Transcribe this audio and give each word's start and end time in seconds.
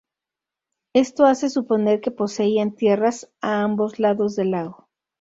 Esto 0.95 1.25
hace 1.27 1.51
suponer 1.51 2.01
que 2.01 2.09
poseían 2.09 2.71
tierras 2.71 3.29
a 3.39 3.61
ambos 3.61 3.99
lados 3.99 4.35
del 4.35 4.49
lago. 4.49 4.89